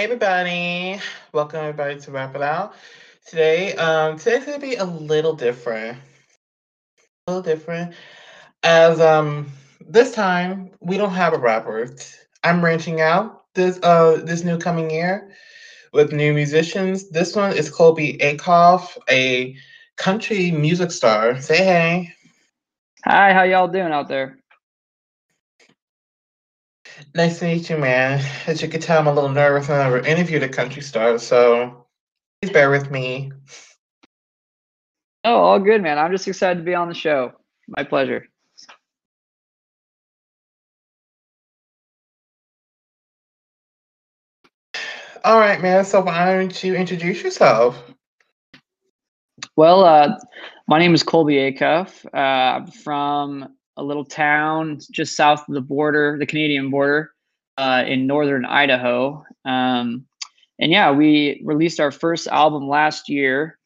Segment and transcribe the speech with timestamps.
[0.00, 0.98] Hey everybody,
[1.34, 2.72] welcome everybody to Wrap It Out.
[3.26, 5.98] Today, um, today's gonna be a little different.
[7.26, 7.94] A little different.
[8.62, 9.50] As um
[9.86, 11.94] this time we don't have a rapper.
[12.42, 15.32] I'm branching out this uh this new coming year
[15.92, 17.10] with new musicians.
[17.10, 19.54] This one is Colby Acuff, a
[19.98, 21.38] country music star.
[21.42, 22.14] Say hey.
[23.04, 24.39] Hi, how y'all doing out there?
[27.14, 28.24] Nice to meet you, man.
[28.46, 29.68] As you can tell, I'm a little nervous.
[29.68, 31.86] When I never interviewed a country star, so
[32.40, 33.32] please bear with me.
[35.24, 35.98] Oh, all good, man.
[35.98, 37.32] I'm just excited to be on the show.
[37.68, 38.26] My pleasure.
[45.22, 45.84] All right, man.
[45.84, 47.82] So why don't you introduce yourself?
[49.56, 50.16] Well, uh,
[50.66, 52.06] my name is Colby Acuff.
[52.06, 57.12] Uh, I'm from a little town just south of the border, the Canadian border,
[57.56, 59.24] uh, in northern Idaho.
[59.44, 60.06] Um,
[60.58, 63.58] and yeah, we released our first album last year,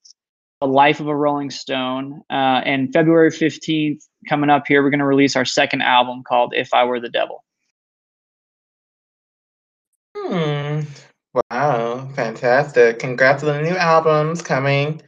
[0.60, 5.00] "A Life of a Rolling Stone." Uh, and February fifteenth, coming up here, we're going
[5.00, 7.44] to release our second album called "If I Were the Devil."
[10.16, 10.82] Hmm.
[11.50, 13.00] Wow, fantastic.
[13.00, 15.02] Congrats on the new albums coming.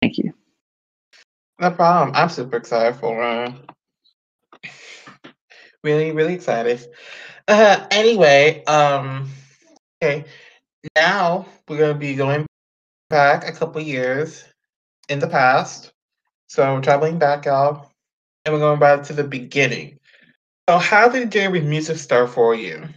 [0.00, 0.32] Thank you.
[1.60, 2.16] No problem.
[2.16, 3.52] I'm super excited for uh
[5.82, 6.86] really, really excited.
[7.48, 9.30] Uh anyway, um
[10.02, 10.24] okay.
[10.96, 12.46] Now we're gonna be going
[13.10, 14.44] back a couple years
[15.08, 15.92] in the past.
[16.48, 17.90] So we're traveling back out
[18.44, 19.98] and we're going back to the beginning.
[20.68, 22.88] So how did with music start for you?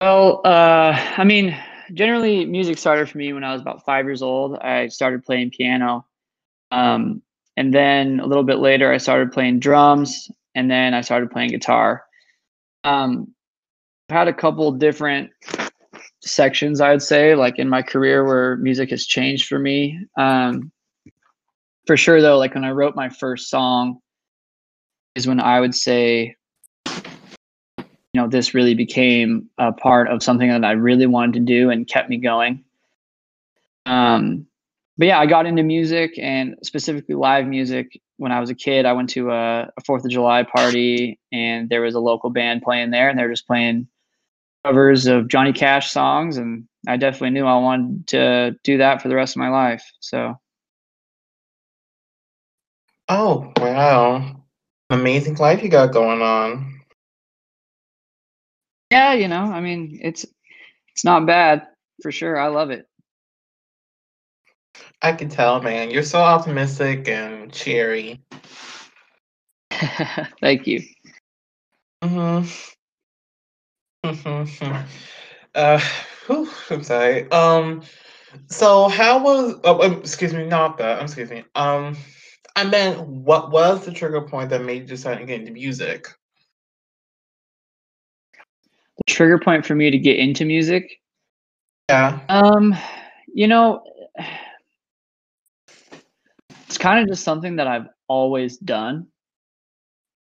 [0.00, 1.56] Well, uh, I mean,
[1.92, 4.58] generally, music started for me when I was about five years old.
[4.58, 6.06] I started playing piano.
[6.70, 7.22] Um,
[7.56, 10.30] and then a little bit later, I started playing drums.
[10.56, 12.04] And then I started playing guitar.
[12.82, 13.34] Um,
[14.08, 15.30] I've had a couple different
[16.22, 20.00] sections, I would say, like in my career where music has changed for me.
[20.16, 20.72] Um,
[21.86, 24.00] for sure, though, like when I wrote my first song,
[25.14, 26.36] is when I would say
[26.86, 31.68] you know this really became a part of something that I really wanted to do
[31.68, 32.64] and kept me going.
[33.84, 34.46] Um,
[34.98, 38.86] but yeah, I got into music and specifically live music when I was a kid.
[38.86, 42.62] I went to a, a Fourth of July party and there was a local band
[42.62, 43.88] playing there, and they were just playing
[44.64, 49.08] covers of Johnny Cash songs, and I definitely knew I wanted to do that for
[49.08, 49.84] the rest of my life.
[50.00, 50.38] So.
[53.08, 54.42] Oh wow,
[54.90, 56.80] amazing life you got going on.
[58.90, 60.26] Yeah, you know, I mean, it's
[60.88, 61.66] it's not bad
[62.02, 62.38] for sure.
[62.38, 62.88] I love it.
[65.02, 65.90] I can tell, man.
[65.90, 68.20] You're so optimistic and cheery.
[70.40, 70.82] Thank you.
[72.02, 72.48] Mm-hmm.
[74.08, 74.86] Mm-hmm.
[75.54, 75.80] Uh,
[76.26, 77.30] whew, I'm sorry.
[77.30, 77.82] Um,
[78.48, 79.60] so how was?
[79.64, 81.02] Oh, um, excuse me, not that.
[81.02, 81.44] Excuse me.
[81.54, 81.96] Um,
[82.54, 86.08] I meant, what was the trigger point that made you decide to get into music?
[88.96, 91.00] the trigger point for me to get into music?
[91.88, 92.20] Yeah.
[92.28, 92.74] Um,
[93.32, 93.82] you know,
[96.86, 99.08] kind of just something that I've always done.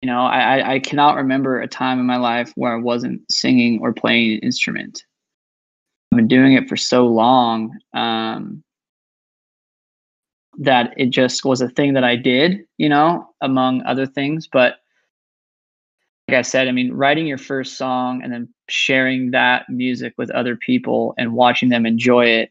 [0.02, 3.78] You know, I, I cannot remember a time in my life where I wasn't singing
[3.80, 5.04] or playing an instrument.
[6.10, 8.64] I've been doing it for so long um,
[10.58, 14.48] that it just was a thing that I did, you know, among other things.
[14.50, 14.78] But
[16.26, 20.30] like I said, I mean, writing your first song and then sharing that music with
[20.32, 22.50] other people and watching them enjoy it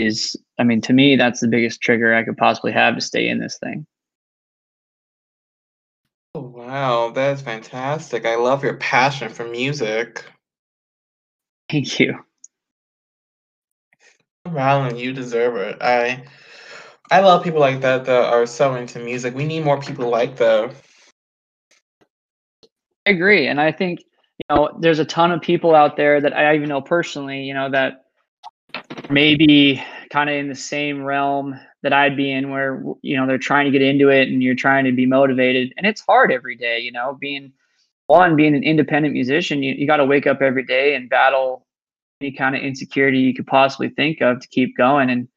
[0.00, 3.28] is, I mean, to me, that's the biggest trigger I could possibly have to stay
[3.28, 3.86] in this thing.
[6.34, 8.24] Oh, wow, that's fantastic.
[8.24, 10.24] I love your passion for music.
[11.68, 12.18] Thank you.
[14.46, 15.78] Wow, you deserve it.
[15.80, 16.24] I
[17.10, 19.34] I love people like that that are so into music.
[19.34, 20.74] We need more people like that.
[23.06, 26.36] I agree, and I think you know there's a ton of people out there that
[26.36, 28.04] I even know personally, you know, that
[29.08, 33.38] maybe kind of in the same realm that I'd be in, where you know they're
[33.38, 36.56] trying to get into it, and you're trying to be motivated, and it's hard every
[36.56, 37.52] day, you know, being
[38.06, 41.64] one being an independent musician, you, you got to wake up every day and battle
[42.20, 45.10] any kind of insecurity you could possibly think of to keep going.
[45.10, 45.28] And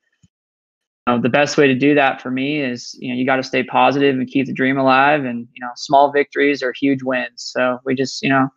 [1.08, 3.44] know, the best way to do that for me is you know you got to
[3.44, 5.26] stay positive and keep the dream alive.
[5.26, 7.52] And you know small victories are huge wins.
[7.54, 8.50] So we just you know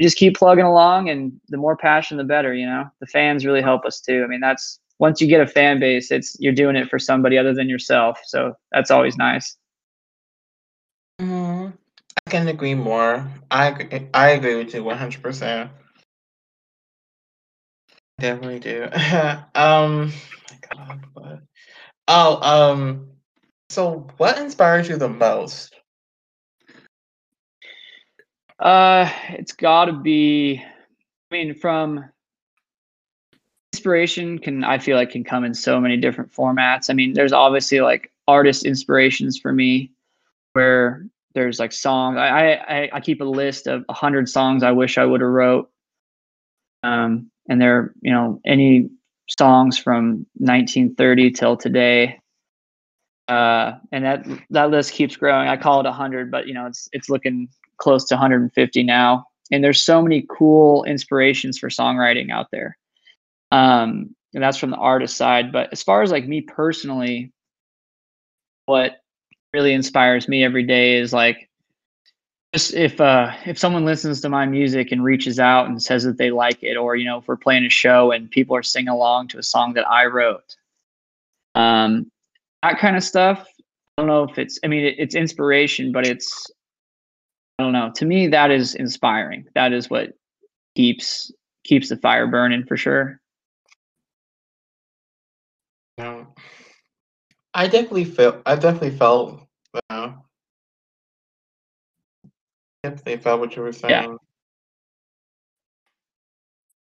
[0.00, 3.62] just keep plugging along and the more passion the better you know the fans really
[3.62, 6.76] help us too i mean that's once you get a fan base it's you're doing
[6.76, 9.56] it for somebody other than yourself so that's always nice
[11.20, 11.72] Mhm.
[12.26, 13.26] I can agree more.
[13.50, 15.70] I agree, I agree with you 100%.
[18.18, 18.88] Definitely do.
[19.54, 20.12] um.
[22.08, 23.08] Oh, um,
[23.70, 25.77] so what inspires you the most?
[28.58, 30.62] Uh, it's got to be.
[31.30, 32.04] I mean, from
[33.72, 36.90] inspiration can I feel like can come in so many different formats.
[36.90, 39.92] I mean, there's obviously like artist inspirations for me,
[40.54, 42.18] where there's like songs.
[42.18, 45.70] I I, I keep a list of hundred songs I wish I would have wrote.
[46.82, 48.90] Um, and they're you know any
[49.28, 52.20] songs from 1930 till today.
[53.28, 55.48] Uh, and that that list keeps growing.
[55.48, 59.26] I call it 100, but you know it's it's looking close to 150 now.
[59.50, 62.76] And there's so many cool inspirations for songwriting out there.
[63.50, 65.52] Um, and that's from the artist side.
[65.52, 67.32] But as far as like me personally,
[68.66, 69.00] what
[69.54, 71.48] really inspires me every day is like
[72.54, 76.18] just if uh if someone listens to my music and reaches out and says that
[76.18, 78.88] they like it or you know if we're playing a show and people are singing
[78.88, 80.56] along to a song that i wrote
[81.54, 82.10] um
[82.62, 83.46] that kind of stuff
[83.96, 86.50] i don't know if it's i mean it, it's inspiration but it's
[87.58, 90.10] i don't know to me that is inspiring that is what
[90.74, 91.32] keeps
[91.64, 93.20] keeps the fire burning for sure
[95.98, 96.28] No,
[97.54, 98.40] I definitely feel.
[98.46, 99.42] I definitely felt.
[99.90, 100.12] Uh,
[102.84, 103.90] definitely felt what you were saying.
[104.10, 104.16] yeah.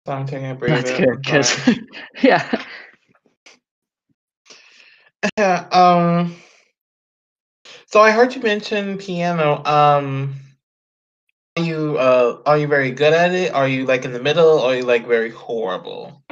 [0.06, 1.78] So I'm taking a that's good because
[2.22, 2.64] yeah
[5.36, 5.68] Yeah.
[5.70, 6.36] Um.
[7.86, 9.62] So I heard you mention piano.
[9.64, 10.34] Um.
[11.56, 13.52] Are you uh are you very good at it?
[13.52, 14.58] Are you like in the middle?
[14.58, 16.22] Or are you like very horrible?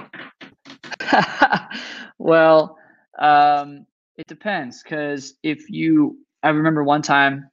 [2.19, 2.79] well,
[3.19, 3.87] um,
[4.17, 7.51] it depends because if you, I remember one time,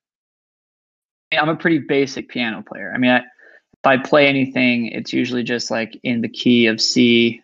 [1.31, 2.91] I'm a pretty basic piano player.
[2.93, 6.79] I mean, I, if I play anything, it's usually just like in the key of
[6.79, 7.41] C.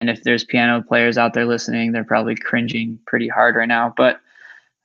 [0.00, 3.94] And if there's piano players out there listening, they're probably cringing pretty hard right now.
[3.96, 4.20] But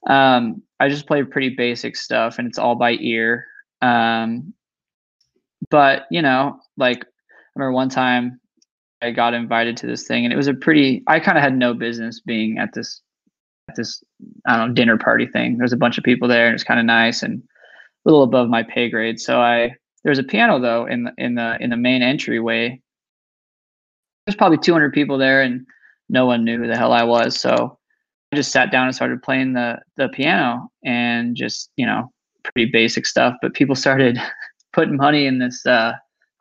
[0.08, 3.48] um, I just play pretty basic stuff, and it's all by ear.
[3.82, 4.54] Um,
[5.70, 7.08] but you know, like I
[7.56, 8.40] remember one time
[9.02, 11.04] I got invited to this thing, and it was a pretty.
[11.08, 13.02] I kind of had no business being at this
[13.70, 14.04] at this
[14.48, 15.58] I don't know dinner party thing.
[15.58, 18.50] There's a bunch of people there, and it's kind of nice and a little above
[18.50, 19.20] my pay grade.
[19.20, 19.72] So I
[20.04, 22.80] there was a piano though in the in the in the main entryway.
[24.26, 25.66] There's probably 200 people there, and
[26.10, 27.40] no one knew who the hell I was.
[27.40, 27.78] So
[28.32, 32.12] I just sat down and started playing the the piano, and just you know
[32.44, 33.36] pretty basic stuff.
[33.42, 34.20] But people started
[34.76, 35.94] putting money in this uh,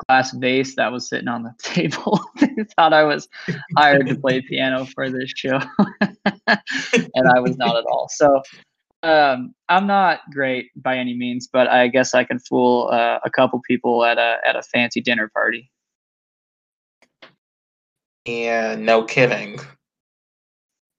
[0.07, 2.21] glass vase that was sitting on the table.
[2.41, 3.29] they thought I was
[3.77, 5.61] hired to play piano for this show,
[6.47, 8.09] and I was not at all.
[8.11, 8.43] So
[9.05, 13.31] um, I'm not great by any means, but I guess I can fool uh, a
[13.31, 15.71] couple people at a at a fancy dinner party.
[18.25, 18.75] Yeah.
[18.77, 19.59] No kidding.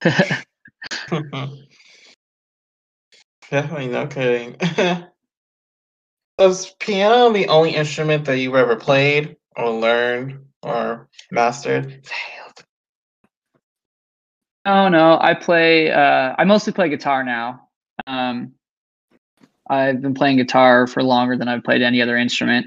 [3.50, 4.56] Definitely no kidding.
[6.38, 12.06] Was piano the only instrument that you ever played or learned or mastered?
[12.06, 12.64] Failed.
[14.66, 15.90] oh no, I play.
[15.90, 17.68] Uh, I mostly play guitar now.
[18.06, 18.52] Um,
[19.68, 22.66] I've been playing guitar for longer than I've played any other instrument,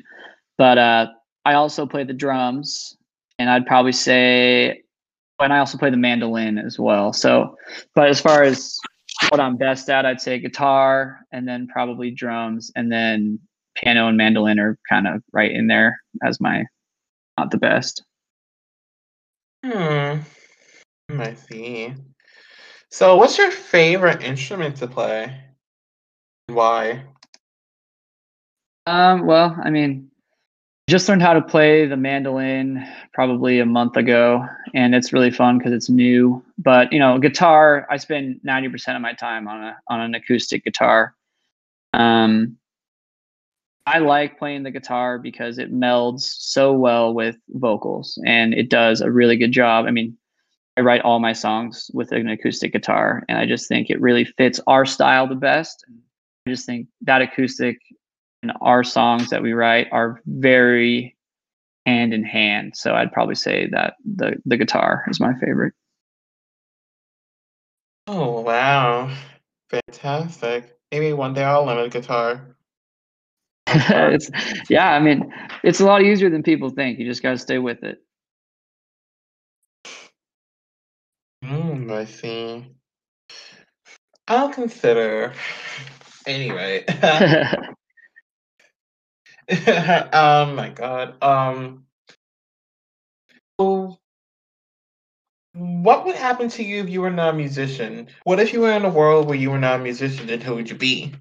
[0.57, 1.07] but uh,
[1.45, 2.97] I also play the drums,
[3.37, 4.81] and I'd probably say,
[5.39, 7.13] and I also play the mandolin as well.
[7.13, 7.55] So,
[7.93, 8.79] but as far as
[9.29, 13.39] what I'm best at, I'd say guitar, and then probably drums, and then
[13.75, 16.65] piano and mandolin are kind of right in there as my
[17.37, 18.03] not the best.
[19.65, 20.19] Hmm.
[21.09, 21.93] I see.
[22.91, 25.41] So, what's your favorite instrument to play?
[26.47, 27.03] Why?
[28.85, 30.09] Um, well, I mean,
[30.89, 35.57] just learned how to play the mandolin probably a month ago, and it's really fun
[35.57, 36.43] because it's new.
[36.57, 40.15] But you know, guitar, I spend ninety percent of my time on a on an
[40.15, 41.15] acoustic guitar.
[41.93, 42.57] Um,
[43.89, 49.01] I like playing the guitar because it melds so well with vocals, and it does
[49.01, 49.87] a really good job.
[49.87, 50.15] I mean,
[50.77, 54.25] I write all my songs with an acoustic guitar, and I just think it really
[54.25, 55.83] fits our style the best.
[56.45, 57.79] I just think that acoustic
[58.43, 61.17] and our songs that we write are very
[61.87, 62.77] hand in hand.
[62.77, 65.73] So I'd probably say that the the guitar is my favorite.
[68.05, 69.11] Oh, wow.
[69.71, 70.77] Fantastic.
[70.91, 72.55] Maybe one day I'll learn a guitar.
[74.13, 74.29] It's
[74.69, 75.33] yeah, I mean,
[75.63, 76.99] it's a lot easier than people think.
[76.99, 77.99] You just got to stay with it.
[81.43, 82.65] Hmm, I see.
[84.27, 85.33] I'll consider.
[86.25, 86.85] Anyway,
[90.13, 91.21] oh my god.
[91.23, 91.85] Um
[93.59, 93.99] so
[95.53, 98.07] what would happen to you if you were not a musician?
[98.23, 100.55] What if you were in a world where you were not a musician, then who
[100.55, 101.13] would you be?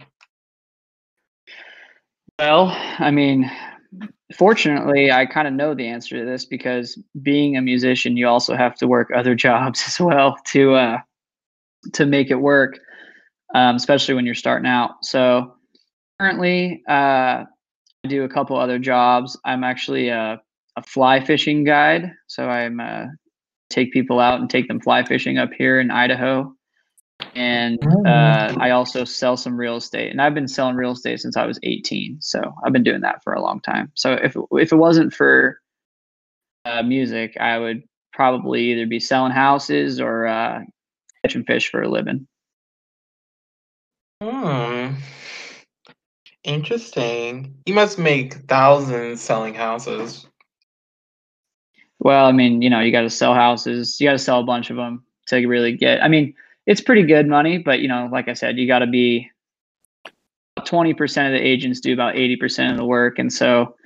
[2.39, 2.69] Well,
[2.99, 3.51] I mean,
[4.37, 8.55] fortunately, I kind of know the answer to this because being a musician, you also
[8.55, 10.99] have to work other jobs as well to uh,
[11.95, 12.79] to make it work,
[13.55, 15.05] um, especially when you're starting out.
[15.05, 15.55] So
[16.21, 17.45] currently, uh,
[18.05, 19.37] I do a couple other jobs.
[19.45, 20.41] I'm actually a,
[20.77, 23.07] a fly fishing guide, so I'm uh,
[23.69, 26.55] take people out and take them fly fishing up here in Idaho.
[27.35, 31.37] And uh, I also sell some real estate, and I've been selling real estate since
[31.37, 32.19] I was 18.
[32.21, 33.91] So I've been doing that for a long time.
[33.95, 35.61] So if if it wasn't for
[36.65, 37.83] uh, music, I would
[38.13, 40.61] probably either be selling houses or uh,
[41.25, 42.27] catching fish for a living.
[44.23, 44.95] Hmm.
[46.45, 47.55] Interesting.
[47.67, 50.27] You must make thousands selling houses.
[52.01, 54.01] Well, I mean, you know, you got to sell houses.
[54.01, 56.03] You got to sell a bunch of them to really get.
[56.03, 56.35] I mean,
[56.69, 59.31] it's pretty good money, but you know, like I said, you got to be.
[60.65, 63.77] Twenty percent of the agents do about eighty percent of the work, and so,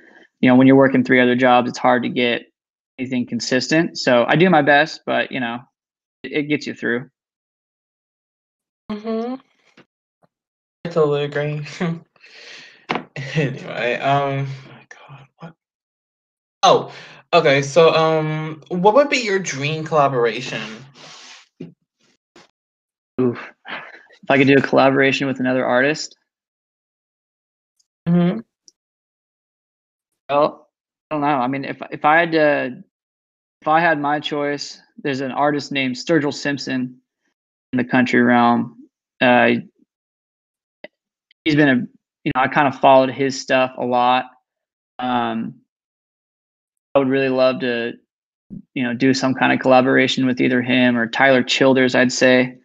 [0.41, 2.47] you know, when you're working three other jobs, it's hard to get
[2.97, 3.97] anything consistent.
[3.99, 5.59] So I do my best, but you know,
[6.23, 7.09] it, it gets you through.
[8.91, 9.35] Mm-hmm.
[10.85, 11.65] I totally agree.
[13.35, 15.53] anyway, um, my God, what?
[16.63, 16.91] Oh,
[17.31, 17.61] okay.
[17.61, 20.82] So, um, what would be your dream collaboration?
[23.21, 23.39] Oof.
[24.23, 26.15] If I could do a collaboration with another artist,
[28.07, 28.43] hmm
[30.29, 30.69] well,
[31.11, 31.27] I don't know.
[31.27, 32.83] I mean, if if I had to,
[33.61, 36.99] if I had my choice, there's an artist named Sturgill Simpson
[37.73, 38.77] in the country realm.
[39.21, 39.49] Uh,
[41.45, 41.75] he's been a,
[42.23, 44.25] you know, I kind of followed his stuff a lot.
[44.99, 45.55] Um,
[46.95, 47.93] I would really love to,
[48.73, 51.95] you know, do some kind of collaboration with either him or Tyler Childers.
[51.95, 52.57] I'd say,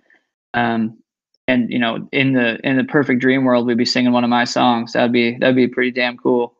[0.54, 0.98] um,
[1.46, 4.30] and you know, in the in the perfect dream world, we'd be singing one of
[4.30, 4.92] my songs.
[4.92, 6.54] That'd be that'd be pretty damn cool.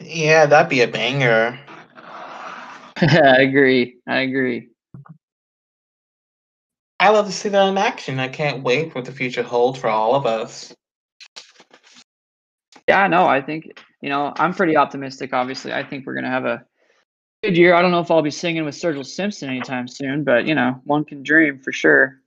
[0.00, 1.58] Yeah, that'd be a banger.
[2.96, 3.96] I agree.
[4.06, 4.70] I agree.
[6.98, 8.18] I love to see that in action.
[8.18, 10.74] I can't wait for what the future holds for all of us.
[12.88, 13.70] Yeah, no, I think
[14.02, 15.32] you know I'm pretty optimistic.
[15.32, 16.64] Obviously, I think we're gonna have a
[17.42, 17.74] good year.
[17.74, 20.80] I don't know if I'll be singing with Sturgill Simpson anytime soon, but you know,
[20.84, 22.20] one can dream for sure.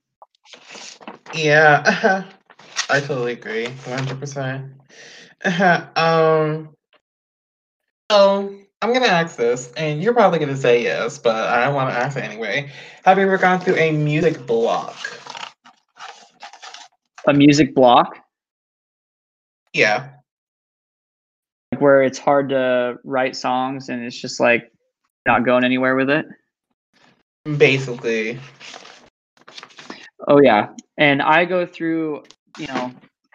[1.34, 2.24] Yeah,
[2.90, 4.72] I totally agree, one hundred percent.
[5.96, 6.70] Um,
[8.10, 11.96] so I'm gonna ask this, and you're probably gonna say yes, but I want to
[11.96, 12.70] ask it anyway.
[13.04, 14.96] Have you ever gone through a music block?
[17.26, 18.18] A music block,
[19.74, 20.08] Yeah,
[21.72, 24.70] like where it's hard to write songs and it's just like
[25.26, 26.26] not going anywhere with it.
[27.58, 28.38] basically.
[30.28, 32.24] Oh yeah, and I go through.
[32.58, 32.92] You know,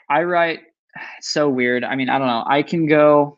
[0.09, 0.61] I write.
[1.17, 1.83] It's so weird.
[1.83, 2.43] I mean, I don't know.
[2.47, 3.37] I can go.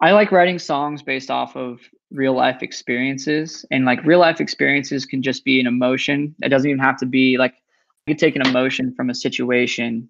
[0.00, 1.80] I like writing songs based off of
[2.10, 6.34] real life experiences, and like real life experiences can just be an emotion.
[6.42, 7.54] It doesn't even have to be like
[8.06, 10.08] I could take an emotion from a situation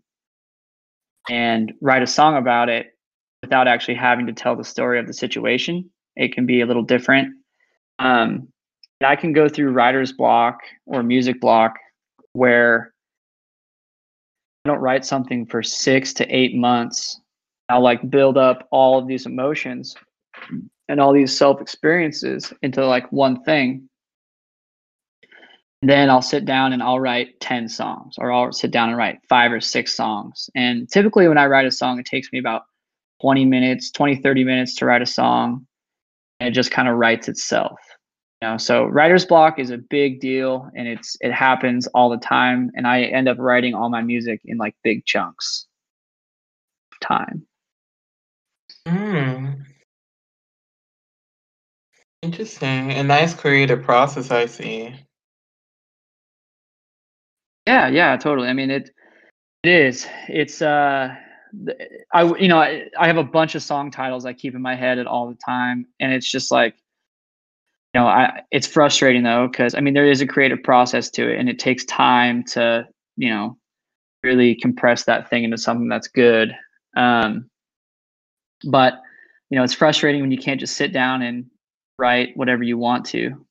[1.28, 2.96] and write a song about it
[3.42, 5.90] without actually having to tell the story of the situation.
[6.16, 7.34] It can be a little different.
[7.98, 8.48] Um,
[9.04, 11.74] I can go through writer's block or music block
[12.32, 12.92] where
[14.64, 17.20] I don't write something for six to eight months.
[17.68, 19.96] I'll like build up all of these emotions
[20.88, 23.88] and all these self experiences into like one thing.
[25.84, 29.18] Then I'll sit down and I'll write 10 songs, or I'll sit down and write
[29.28, 30.48] five or six songs.
[30.54, 32.62] And typically, when I write a song, it takes me about
[33.20, 35.66] 20 minutes, 20, 30 minutes to write a song.
[36.42, 37.78] It just kind of writes itself.
[38.40, 42.16] You know, so writer's block is a big deal and it's it happens all the
[42.18, 42.70] time.
[42.74, 45.66] And I end up writing all my music in like big chunks
[46.92, 47.46] of time.
[48.88, 49.62] Hmm.
[52.22, 52.92] Interesting.
[52.92, 54.94] A nice creative process, I see.
[57.66, 58.48] Yeah, yeah, totally.
[58.48, 58.90] I mean, it
[59.62, 60.06] it is.
[60.28, 61.14] It's uh
[62.12, 64.74] I you know, I, I have a bunch of song titles I keep in my
[64.74, 66.74] head at all the time and it's just like
[67.94, 71.30] you know, I it's frustrating though cuz I mean there is a creative process to
[71.30, 73.58] it and it takes time to, you know,
[74.22, 76.54] really compress that thing into something that's good.
[76.96, 77.50] Um
[78.64, 79.02] but
[79.50, 81.50] you know, it's frustrating when you can't just sit down and
[81.98, 83.44] write whatever you want to.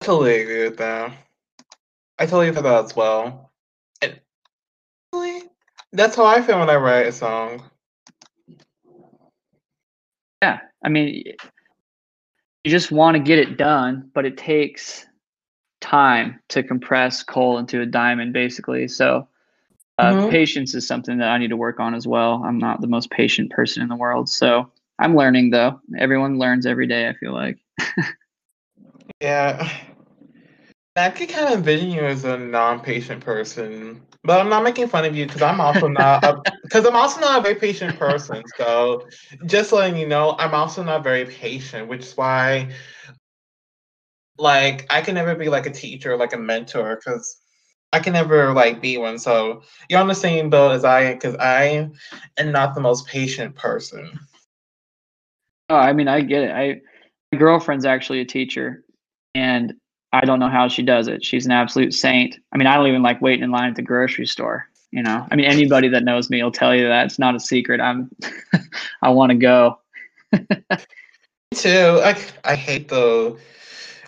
[0.00, 1.23] Totally agree with that.
[2.18, 3.52] I totally feel that as well.
[4.00, 4.20] And
[5.92, 7.62] that's how I feel when I write a song.
[10.42, 11.24] Yeah, I mean,
[12.64, 15.06] you just want to get it done, but it takes
[15.80, 18.88] time to compress coal into a diamond, basically.
[18.88, 19.28] So,
[19.98, 20.30] uh, mm-hmm.
[20.30, 22.42] patience is something that I need to work on as well.
[22.44, 25.80] I'm not the most patient person in the world, so I'm learning though.
[25.98, 27.08] Everyone learns every day.
[27.08, 27.58] I feel like.
[29.20, 29.70] yeah,
[30.96, 35.04] I could kind of envision you as a non-patient person, but I'm not making fun
[35.04, 38.44] of you because I'm also not because I'm also not a very patient person.
[38.56, 39.08] So
[39.46, 42.70] just letting you know, I'm also not very patient, which is why,
[44.38, 47.40] like, I can never be like a teacher, like a mentor, because
[47.92, 49.18] I can never like be one.
[49.18, 51.90] So you're on the same boat as I am because I
[52.38, 54.16] am not the most patient person.
[55.70, 56.50] Oh, I mean, I get it.
[56.52, 56.80] I
[57.32, 58.84] my girlfriend's actually a teacher,
[59.34, 59.74] and
[60.14, 61.24] I don't know how she does it.
[61.24, 62.38] She's an absolute saint.
[62.52, 64.68] I mean, I don't even like waiting in line at the grocery store.
[64.92, 67.40] You know, I mean, anybody that knows me will tell you that it's not a
[67.40, 67.80] secret.
[67.80, 68.08] I'm,
[69.02, 69.80] I want to go.
[70.32, 70.38] me
[71.52, 72.00] too.
[72.00, 73.36] I I hate the,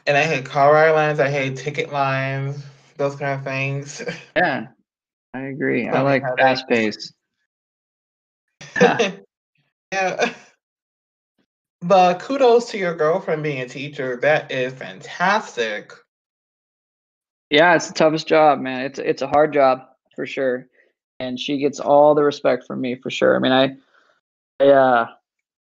[0.07, 1.19] and I hate car ride lines.
[1.19, 2.65] I hate ticket lines.
[2.99, 4.01] Those kind of things.
[4.37, 4.69] Yeah,
[5.35, 5.89] I agree.
[5.89, 7.13] I like fast pace.
[8.81, 10.35] yeah.
[11.87, 14.17] But kudos to your girlfriend being a teacher.
[14.17, 15.93] That is fantastic.
[17.49, 18.87] Yeah, it's the toughest job, man.
[18.87, 19.83] It's it's a hard job
[20.17, 20.67] for sure,
[21.21, 23.37] and she gets all the respect from me for sure.
[23.37, 23.77] I mean, I,
[24.61, 25.07] I uh,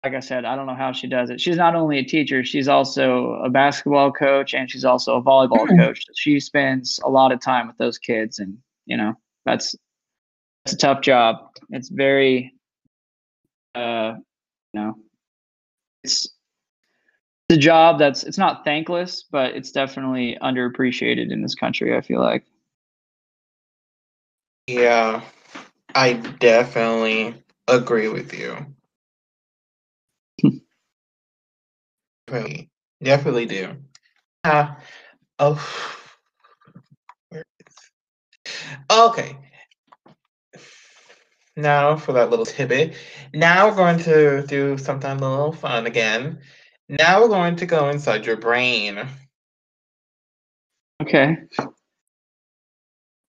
[0.04, 1.40] like I said, I don't know how she does it.
[1.40, 5.68] She's not only a teacher, she's also a basketball coach and she's also a volleyball
[5.68, 5.78] hmm.
[5.78, 6.06] coach.
[6.16, 9.14] She spends a lot of time with those kids, and you know
[9.46, 9.76] that's
[10.66, 11.52] that's a tough job.
[11.70, 12.56] It's very,
[13.76, 14.16] uh,
[14.74, 14.96] you know,
[16.04, 16.30] it's
[17.50, 21.96] a job that's it's not thankless, but it's definitely underappreciated in this country.
[21.96, 22.46] I feel like.
[24.68, 25.22] Yeah,
[25.96, 28.66] I definitely agree with you.
[32.28, 32.70] definitely,
[33.02, 33.76] definitely do.
[34.44, 34.76] Uh,
[35.40, 35.96] oh,
[38.92, 39.38] okay.
[41.62, 42.96] Now for that little tidbit.
[43.34, 46.40] Now we're going to do something a little fun again.
[46.88, 49.08] Now we're going to go inside your brain.
[51.02, 51.38] Okay.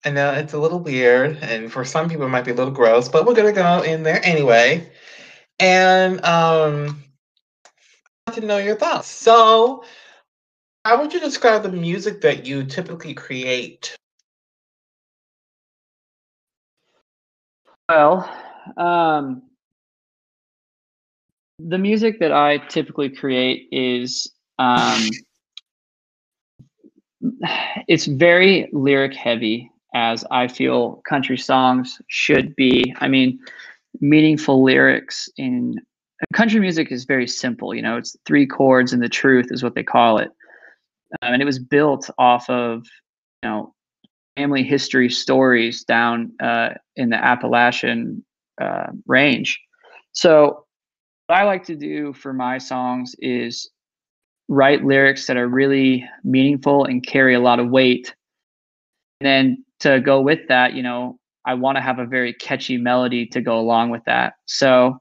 [0.04, 2.72] I know it's a little weird, and for some people it might be a little
[2.72, 4.90] gross, but we're gonna go in there anyway.
[5.58, 7.02] And um
[8.26, 9.08] I want to know your thoughts.
[9.08, 9.84] So
[10.84, 13.94] how would you describe the music that you typically create?
[17.90, 18.30] Well,
[18.76, 19.42] um,
[21.58, 25.10] the music that I typically create is um,
[27.88, 32.94] it's very lyric heavy, as I feel country songs should be.
[33.00, 33.40] I mean,
[34.00, 35.74] meaningful lyrics in
[36.32, 37.74] country music is very simple.
[37.74, 40.30] You know, it's three chords and the truth is what they call it,
[41.22, 42.84] um, and it was built off of
[43.42, 43.74] you know
[44.36, 48.24] family history stories down uh, in the Appalachian
[48.60, 49.60] uh, range.
[50.12, 50.64] So,
[51.26, 53.70] what I like to do for my songs is
[54.48, 58.14] write lyrics that are really meaningful and carry a lot of weight.
[59.20, 62.76] And then to go with that, you know, I want to have a very catchy
[62.76, 64.34] melody to go along with that.
[64.46, 64.98] So,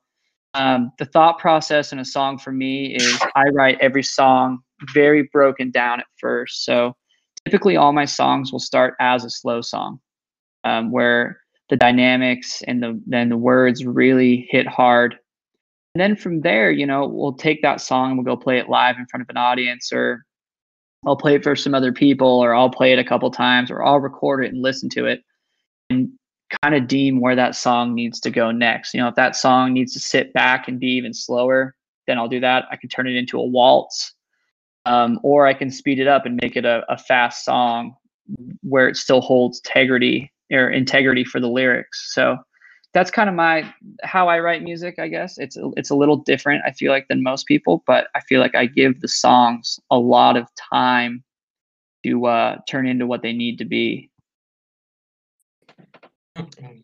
[0.53, 4.59] um, the thought process in a song for me is I write every song
[4.93, 6.63] very broken down at first.
[6.65, 6.95] So,
[7.45, 9.99] typically all my songs will start as a slow song
[10.63, 15.15] um, where the dynamics and the then the words really hit hard.
[15.95, 18.69] And then from there you know we'll take that song and we'll go play it
[18.69, 20.23] live in front of an audience or
[21.05, 23.83] i'll play it for some other people or i'll play it a couple times or
[23.83, 25.23] i'll record it and listen to it
[25.89, 26.09] and
[26.63, 28.93] kind of deem where that song needs to go next.
[28.93, 31.75] You know if that song needs to sit back and be even slower
[32.07, 32.65] then i'll do that.
[32.71, 34.13] I can turn it into a waltz
[34.89, 37.95] um, or I can speed it up and make it a, a fast song
[38.61, 42.11] where it still holds integrity or integrity for the lyrics.
[42.13, 42.37] So
[42.95, 43.71] that's kind of my
[44.01, 44.95] how I write music.
[44.97, 46.63] I guess it's it's a little different.
[46.65, 49.99] I feel like than most people, but I feel like I give the songs a
[49.99, 51.23] lot of time
[52.03, 54.09] to uh, turn into what they need to be.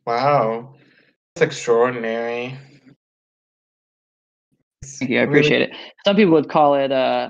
[0.05, 0.75] Wow,
[1.33, 2.55] that's extraordinary.
[4.83, 5.19] Thank you.
[5.19, 5.77] I appreciate really- it.
[6.05, 7.29] Some people would call it uh,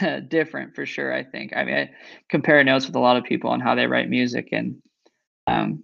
[0.28, 1.12] different for sure.
[1.12, 1.52] I think.
[1.56, 1.90] I mean, I
[2.28, 4.76] compare notes with a lot of people on how they write music, and
[5.46, 5.82] um,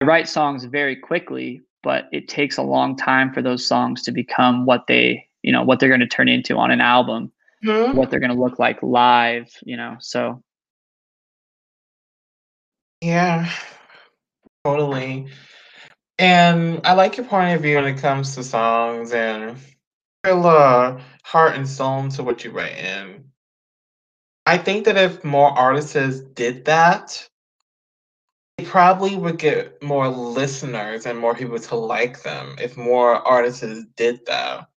[0.00, 4.12] I write songs very quickly, but it takes a long time for those songs to
[4.12, 7.32] become what they, you know, what they're going to turn into on an album,
[7.64, 7.96] mm-hmm.
[7.96, 9.50] what they're going to look like live.
[9.64, 10.42] You know, so
[13.00, 13.50] Yeah,
[14.64, 15.26] totally.
[16.18, 19.56] And I like your point of view when it comes to songs and
[20.24, 23.24] feel uh, heart and soul into what you write in.
[24.46, 27.28] I think that if more artists did that,
[28.58, 33.84] they probably would get more listeners and more people to like them if more artists
[33.96, 34.68] did that.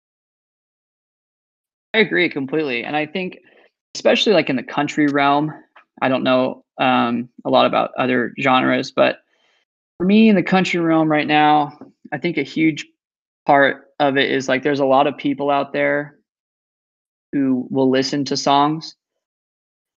[1.92, 2.84] I agree completely.
[2.84, 3.38] And I think,
[3.94, 5.52] especially like in the country realm,
[6.02, 9.18] I don't know um, a lot about other genres, but
[9.98, 11.78] for me in the country realm right now,
[12.12, 12.86] I think a huge
[13.46, 16.18] part of it is like there's a lot of people out there
[17.32, 18.94] who will listen to songs,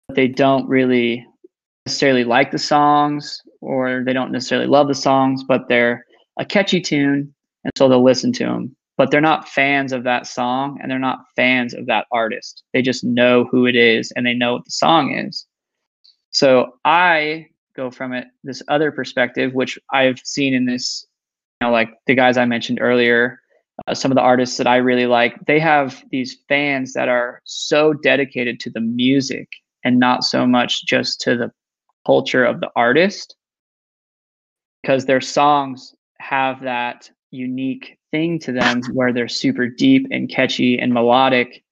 [0.08, 1.26] but they don't really
[1.86, 6.04] necessarily like the songs or they don't necessarily love the songs, but they're
[6.38, 8.76] a catchy tune, and so they'll listen to them.
[8.96, 12.62] But they're not fans of that song and they're not fans of that artist.
[12.72, 15.46] They just know who it is and they know what the song is.
[16.30, 21.06] So I go from it this other perspective, which I've seen in this,
[21.60, 23.40] you know, like the guys I mentioned earlier,
[23.86, 27.40] uh, some of the artists that I really like, they have these fans that are
[27.44, 29.48] so dedicated to the music
[29.82, 31.52] and not so much just to the
[32.06, 33.36] culture of the artist
[34.82, 40.78] because their songs have that unique thing to them where they're super deep and catchy
[40.78, 41.64] and melodic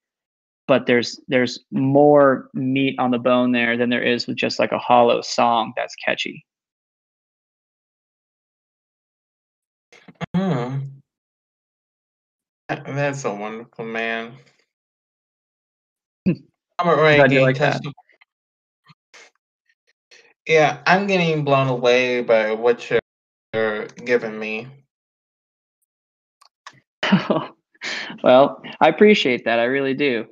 [0.66, 4.72] but there's there's more meat on the bone there than there is with just like
[4.72, 6.44] a hollow song that's catchy
[10.34, 10.61] Mm.
[12.86, 14.32] That's a wonderful man.
[16.26, 17.80] I'm already glad you like that
[20.46, 24.68] Yeah, I'm getting blown away by what you're giving me.
[28.22, 30.24] well i appreciate that i really do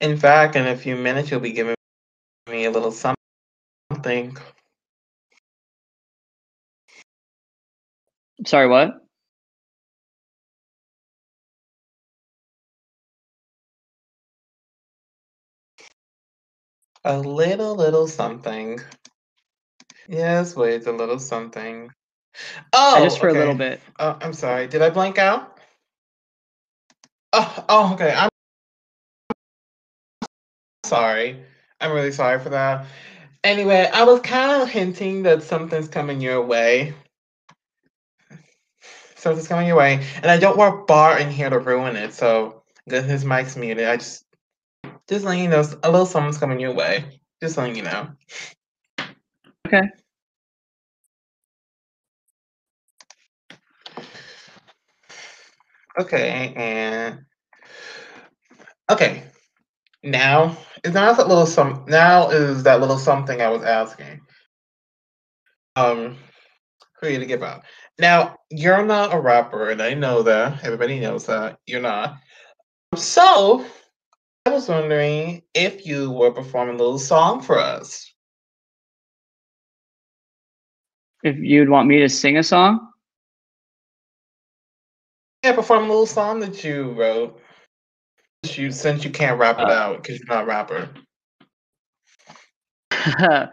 [0.00, 1.74] In fact, in a few minutes, you'll be giving
[2.50, 4.36] me a little something.
[8.44, 9.06] Sorry what
[17.06, 18.80] A little, little something.
[20.08, 21.92] Yes, wait, a little something.
[22.72, 23.70] Oh, just for a little okay.
[23.70, 24.66] bit Uh, I'm sorry.
[24.66, 25.56] Did I blank out?
[27.32, 28.12] Oh, oh, okay.
[28.12, 28.28] I'm
[30.84, 31.44] sorry.
[31.80, 32.86] I'm really sorry for that.
[33.44, 36.92] Anyway, I was kind of hinting that something's coming your way.
[39.26, 42.14] Something's coming your way, and I don't want Bar in here to ruin it.
[42.14, 43.88] So, his mic's muted.
[43.88, 44.24] I just,
[45.08, 47.20] just letting you know, a little something's coming your way.
[47.42, 48.08] Just letting you know.
[49.66, 49.82] okay
[55.98, 57.24] Okay, and
[58.88, 59.24] okay.
[60.04, 61.84] Now is now that little some.
[61.88, 64.20] Now is that little something I was asking.
[65.74, 66.16] Um,
[67.00, 67.64] for you to give up.
[67.98, 70.64] Now you're not a rapper, and I know that.
[70.64, 72.18] Everybody knows that you're not.
[72.94, 73.64] So
[74.44, 78.12] I was wondering if you were performing a little song for us.
[81.26, 82.88] if you'd want me to sing a song
[85.42, 87.40] Yeah, perform a little song that you wrote.
[88.44, 90.88] Since you since you can't rap it uh, out because you're not a rapper.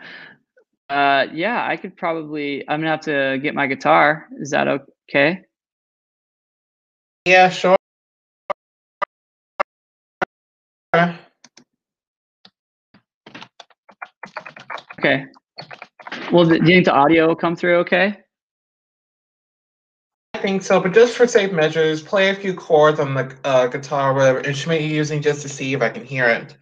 [0.89, 5.41] uh yeah i could probably i'm gonna have to get my guitar is that okay
[7.26, 7.78] Yeah, sure.
[15.00, 15.26] okay
[16.32, 18.17] well do you think the audio will come through okay
[20.36, 23.67] I think so, but just for safe measures, play a few chords on the uh,
[23.67, 26.58] guitar, or whatever instrument you're using, just to see if I can hear it.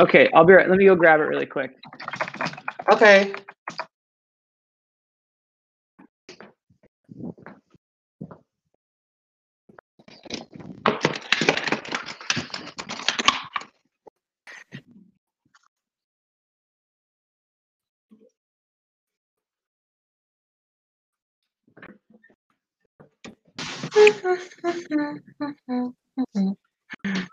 [0.00, 1.72] Okay i'll be right let me go grab it really quick
[2.92, 3.34] Okay.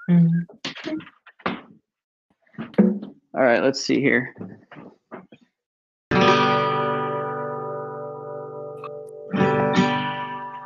[3.39, 4.35] all right let's see here.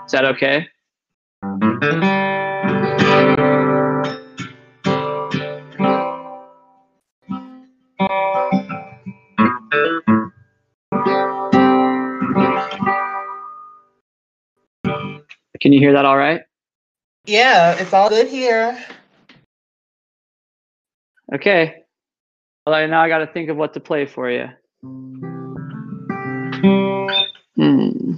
[0.05, 0.67] Is that okay?
[15.62, 16.41] Can you hear that all right?
[17.25, 18.83] Yeah, it's all good here.
[21.36, 21.83] okay
[22.65, 24.47] Well, now I got to think of what to play for you.
[27.56, 28.15] Hmm.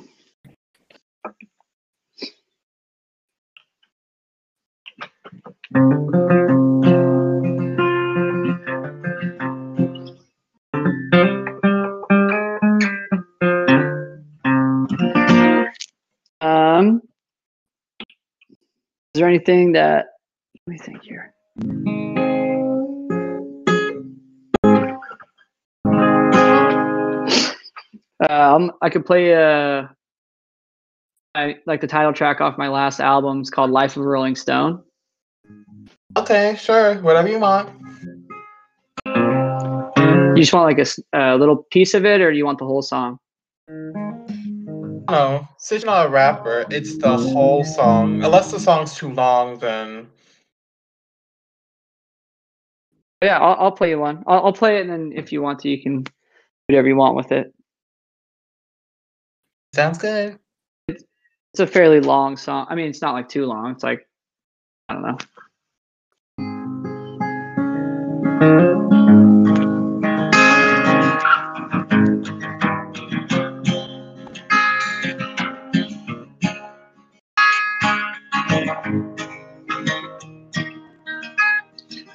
[16.42, 17.02] Um,
[19.16, 20.06] is there anything that?
[20.68, 21.34] Let me think here.
[28.30, 29.88] Um, I could play uh,
[31.36, 33.42] I like the title track off my last album.
[33.42, 34.82] It's called Life of a Rolling Stone.
[36.18, 36.96] Okay, sure.
[37.02, 37.70] Whatever you want.
[39.06, 42.82] You just want like a little piece of it, or do you want the whole
[42.82, 43.20] song?
[45.10, 48.24] No, since you're not a rapper, it's the whole song.
[48.24, 50.08] Unless the song's too long, then
[53.22, 54.24] Yeah, I'll, I'll play you one.
[54.28, 56.12] I'll, I'll play it, and then if you want to, you can do
[56.68, 57.54] whatever you want with it.
[59.76, 60.40] Sounds good.
[60.88, 62.66] It's a fairly long song.
[62.70, 63.72] I mean, it's not like too long.
[63.72, 64.08] It's like
[64.90, 65.18] I don't know.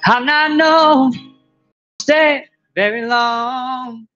[0.03, 1.13] I'm not known
[2.01, 2.45] stay
[2.75, 4.07] very long.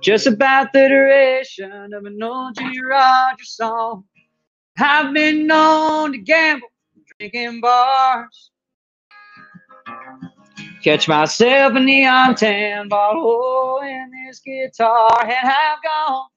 [0.00, 2.80] Just about the duration of an old G.
[2.80, 4.04] Rogers song.
[4.78, 6.68] I've been known to gamble,
[7.18, 8.50] drink in bars.
[10.84, 16.28] Catch myself a neon tan bottle in this guitar, and have gone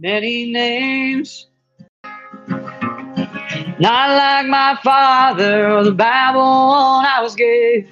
[0.00, 1.46] many names.
[3.78, 7.88] Not like my father or the Bible I was gave.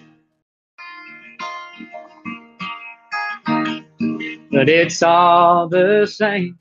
[4.56, 6.58] But it's all the same.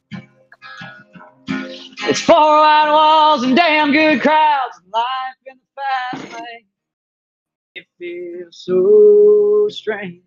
[1.48, 5.06] It's four white walls and damn good crowds and life
[5.46, 5.64] in the
[6.28, 6.66] fast lane.
[7.76, 10.22] It feels so strange.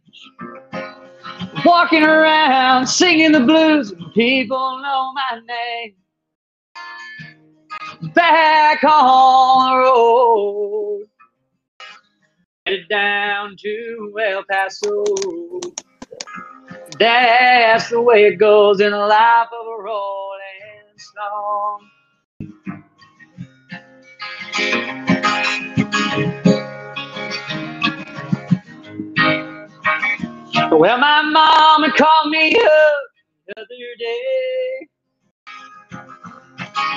[1.62, 5.94] Walking around singing the blues and people know my name.
[8.14, 11.02] Back on the road.
[12.64, 15.04] Headed down to El Paso.
[16.98, 21.90] That's the way it goes in the life of a rolling stone.
[30.70, 33.02] Well, my mama called me up
[33.46, 33.66] the other
[33.98, 34.88] day.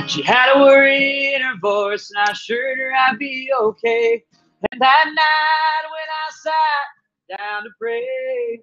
[0.08, 4.24] She had a worry in her voice, and I assured her I'd be okay.
[4.72, 8.62] And that night when I sat down to pray,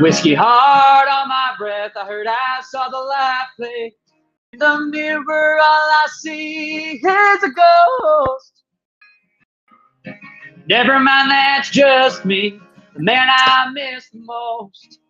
[0.00, 3.94] whiskey hard on my breath, I heard I saw the light play.
[4.52, 8.64] In the mirror, all I see is a ghost.
[10.66, 12.60] Never mind, that's just me,
[12.94, 15.00] the man I miss the most.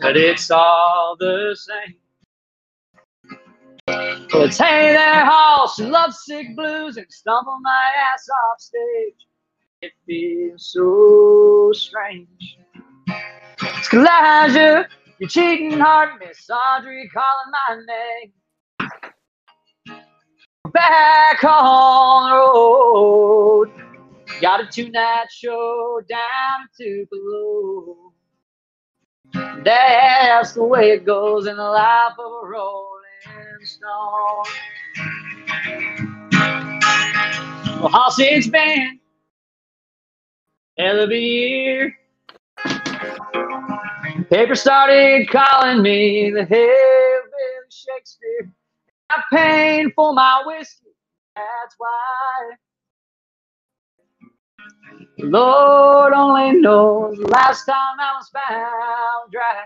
[0.00, 1.99] But it's all the same.
[3.92, 5.28] It's hey there,
[5.66, 9.26] some lovesick blues, and stumble my ass off stage.
[9.82, 12.58] It feels so strange.
[13.60, 18.32] It's Elijah, you're cheating hard, Miss Audrey calling my name.
[20.72, 23.70] Back on the road,
[24.40, 28.12] got a two-night show down to Tupelo.
[29.64, 32.89] That's the way it goes in the life of a stone.
[37.80, 39.00] Well, it's been
[40.78, 41.98] hell of a year.
[44.30, 48.52] Paper started calling me the hillbilly Shakespeare.
[49.10, 50.90] I'm paying for my whiskey,
[51.36, 52.52] that's why.
[55.18, 59.64] Lord only knows the last time I was found dry.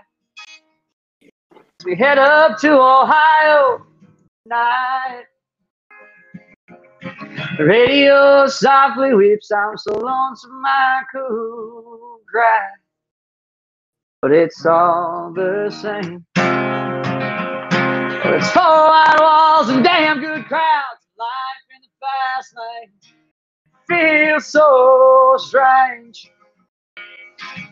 [1.85, 3.85] We head up to Ohio
[4.43, 5.25] tonight.
[7.57, 12.69] The radio softly weeps, I'm so lonesome I could cry.
[14.23, 16.25] But it's all the same.
[16.33, 22.93] But it's four white walls and damn good crowds, life in the fast lane
[23.87, 26.31] feels so strange.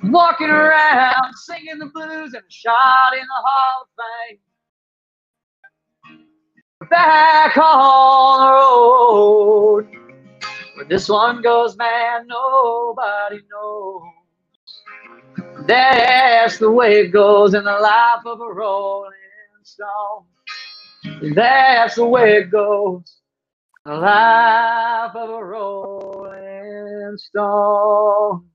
[0.04, 4.40] Walking around singing the blues and shot in the Hall of Fame.
[6.90, 9.88] back on the road.
[10.76, 14.04] Where this one goes, man, nobody knows.
[15.68, 19.12] That's the way it goes in the life of a rolling
[19.64, 20.26] stone.
[21.36, 23.18] That's the way it goes.
[23.86, 28.50] The life of a rolling stone.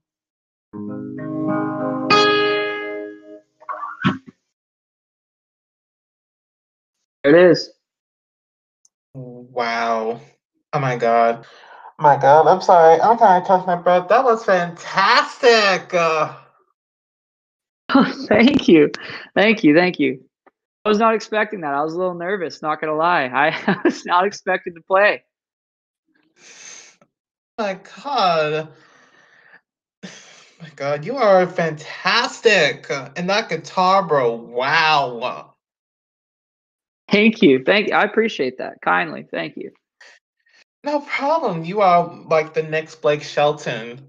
[7.23, 7.71] It is.
[9.13, 10.21] Wow.
[10.73, 11.45] Oh my god.
[11.97, 12.47] Oh my god.
[12.47, 13.01] I'm sorry.
[13.01, 14.07] I'm trying to touch my breath.
[14.07, 15.93] That was fantastic.
[15.93, 16.35] Uh,
[18.27, 18.91] thank you.
[19.35, 19.75] Thank you.
[19.75, 20.23] Thank you.
[20.85, 21.73] I was not expecting that.
[21.73, 23.25] I was a little nervous, not gonna lie.
[23.67, 25.23] I was not expecting to play.
[27.57, 28.69] my god.
[30.61, 32.87] my god, you are fantastic.
[32.89, 34.35] And that guitar, bro.
[34.35, 35.55] Wow.
[37.11, 37.63] Thank you.
[37.63, 37.93] Thank you.
[37.93, 39.25] I appreciate that kindly.
[39.31, 39.71] Thank you.
[40.83, 41.65] No problem.
[41.65, 44.07] You are like the next Blake Shelton.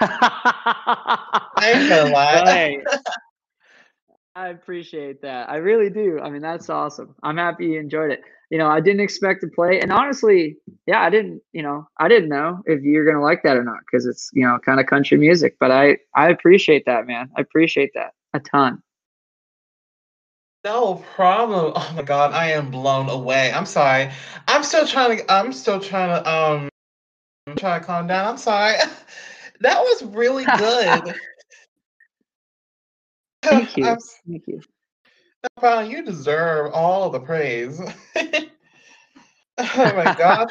[0.00, 2.44] I ain't gonna lie.
[2.44, 2.78] Hey,
[4.34, 5.50] I appreciate that.
[5.50, 6.20] I really do.
[6.20, 7.14] I mean, that's awesome.
[7.22, 8.22] I'm happy you enjoyed it.
[8.48, 11.42] You know, I didn't expect to play, and honestly, yeah, I didn't.
[11.52, 14.46] You know, I didn't know if you're gonna like that or not because it's you
[14.46, 15.56] know kind of country music.
[15.60, 17.30] But I I appreciate that, man.
[17.36, 18.82] I appreciate that a ton.
[20.64, 21.72] No problem.
[21.74, 23.50] Oh my god, I am blown away.
[23.52, 24.10] I'm sorry.
[24.46, 25.32] I'm still trying to.
[25.32, 26.30] I'm still trying to.
[26.30, 26.68] Um,
[27.56, 28.28] try to calm down.
[28.28, 28.76] I'm sorry.
[29.62, 31.12] That was really good.
[33.42, 33.84] Thank you.
[33.84, 34.62] I'm Thank you.
[35.42, 35.90] no problem.
[35.90, 37.78] You deserve all the praise.
[37.78, 37.92] oh
[39.58, 40.50] my god.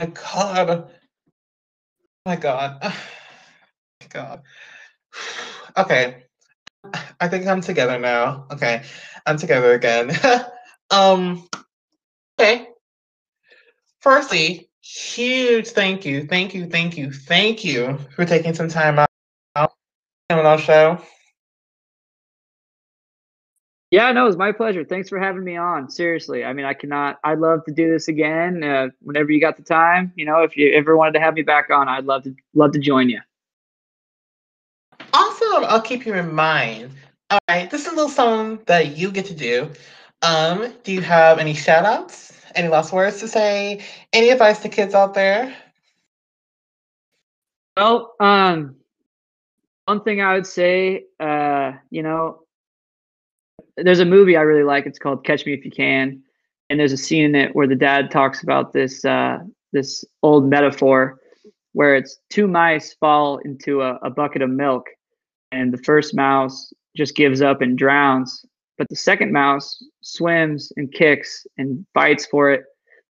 [0.00, 0.14] my god.
[0.30, 0.88] Oh
[2.24, 2.78] my god.
[2.82, 2.96] Oh
[4.00, 4.42] my god.
[5.76, 6.27] Okay.
[7.20, 8.46] I think I'm together now.
[8.52, 8.82] Okay.
[9.26, 10.12] I'm together again.
[10.90, 11.48] um
[12.38, 12.68] okay.
[14.00, 19.08] Firstly, huge thank you, thank you, thank you, thank you for taking some time out
[20.30, 21.00] on our show.
[23.90, 24.84] Yeah, no, it's my pleasure.
[24.84, 25.88] Thanks for having me on.
[25.88, 27.18] Seriously, I mean, I cannot.
[27.24, 30.12] I'd love to do this again uh, whenever you got the time.
[30.14, 32.72] You know, if you ever wanted to have me back on, I'd love to love
[32.72, 33.20] to join you.
[35.48, 35.64] Awesome.
[35.68, 36.90] I'll keep you in mind.
[37.30, 39.70] All right, this is a little song that you get to do.
[40.22, 42.32] Um, do you have any shout outs?
[42.54, 43.82] Any last words to say?
[44.12, 45.54] Any advice to kids out there?
[47.76, 48.76] Well, um,
[49.86, 52.42] one thing I would say, uh, you know,
[53.76, 54.86] there's a movie I really like.
[54.86, 56.22] It's called Catch Me If You Can,
[56.68, 59.38] and there's a scene in it where the dad talks about this uh,
[59.72, 61.20] this old metaphor
[61.72, 64.88] where it's two mice fall into a, a bucket of milk,
[65.52, 68.44] and the first mouse just gives up and drowns,
[68.76, 72.64] but the second mouse swims and kicks and fights for it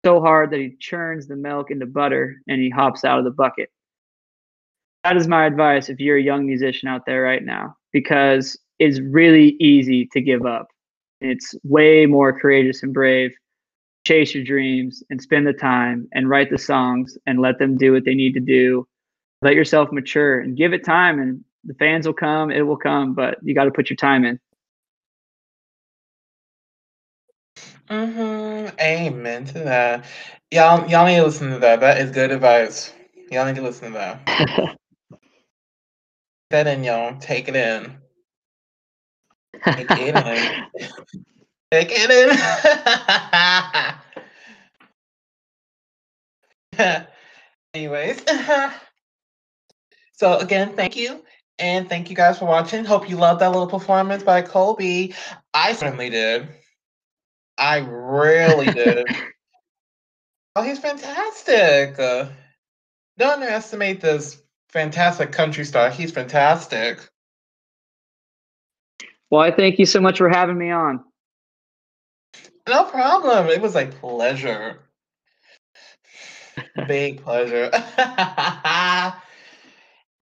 [0.05, 3.31] so hard that he churns the milk into butter and he hops out of the
[3.31, 3.71] bucket.
[5.05, 9.01] That is my advice if you're a young musician out there right now, because it's
[9.01, 10.69] really easy to give up.
[11.21, 13.35] It's way more courageous and brave.
[14.07, 17.93] Chase your dreams and spend the time and write the songs and let them do
[17.93, 18.87] what they need to do.
[19.43, 22.51] Let yourself mature and give it time, and the fans will come.
[22.51, 24.41] It will come, but you got to put your time in.
[27.89, 28.79] Mm-hmm.
[28.81, 30.05] Amen to that.
[30.51, 31.81] Y'all, y'all need to listen to that.
[31.81, 32.93] That is good advice.
[33.31, 34.77] Y'all need to listen to that.
[36.51, 37.19] that in, y'all.
[37.19, 37.97] Take it in.
[39.65, 40.15] Take it in.
[41.73, 42.11] Take it
[46.79, 47.07] in.
[47.75, 48.25] Anyways.
[50.13, 51.25] so again, thank you.
[51.61, 52.85] And thank you guys for watching.
[52.87, 55.15] Hope you loved that little performance by Colby.
[55.53, 56.49] I certainly did.
[57.59, 59.07] I really did.
[60.57, 61.99] oh, he's fantastic.
[61.99, 62.29] Uh,
[63.19, 64.41] don't underestimate this
[64.71, 65.91] fantastic country star.
[65.91, 67.07] He's fantastic.
[69.29, 71.05] Well, I thank you so much for having me on.
[72.67, 73.49] No problem.
[73.49, 74.81] It was a pleasure.
[76.87, 77.71] Big pleasure.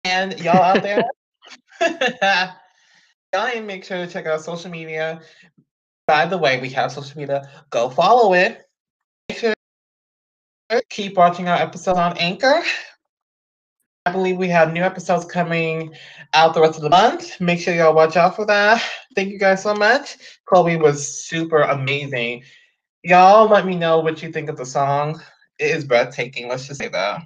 [0.05, 1.03] and y'all out there,
[3.33, 5.21] y'all make sure to check out social media.
[6.07, 7.49] By the way, we have social media.
[7.71, 8.69] Go follow it.
[9.29, 9.55] Make sure
[10.89, 12.63] keep watching our episodes on Anchor.
[14.05, 15.95] I believe we have new episodes coming
[16.35, 17.41] out the rest of the month.
[17.41, 18.83] Make sure y'all watch out for that.
[19.15, 20.17] Thank you guys so much.
[20.47, 22.43] Colby was super amazing.
[23.05, 25.21] Y'all let me know what you think of the song.
[25.59, 26.49] It is breathtaking.
[26.49, 27.23] Let's just say that.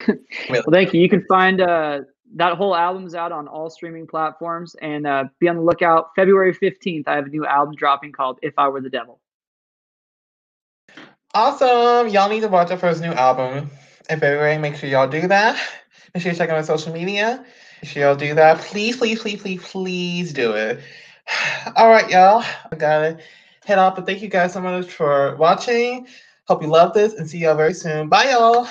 [0.50, 1.00] Well, thank you.
[1.00, 2.00] You can find uh,
[2.34, 6.10] that whole album's out on all streaming platforms, and uh, be on the lookout.
[6.16, 9.20] February fifteenth, I have a new album dropping called "If I Were the Devil."
[11.34, 12.08] Awesome!
[12.08, 13.70] Y'all need to watch our first new album
[14.08, 14.58] in February.
[14.58, 15.60] Make sure y'all do that.
[16.14, 17.44] Make sure you check out my social media.
[17.82, 18.58] Make sure y'all do that.
[18.58, 20.80] Please, please, please, please, please do it.
[21.76, 22.44] All right, y'all.
[22.70, 23.18] I gotta
[23.64, 26.06] head off, but thank you guys so much for watching.
[26.46, 28.08] Hope you love this and see y'all very soon.
[28.08, 28.68] Bye, y'all.